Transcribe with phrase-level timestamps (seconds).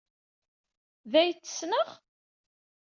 [1.11, 1.89] D ay t-ssneɣ?